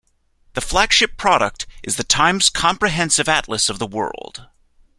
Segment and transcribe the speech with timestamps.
[0.55, 4.47] The flagship product is The Times Comprehensive Atlas of the World.